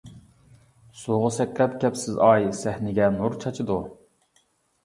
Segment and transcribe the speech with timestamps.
[1.01, 3.79] سۇغا سەكرەپ كەپسىز ئاي، سەھنىگە نۇر چاچىدۇ.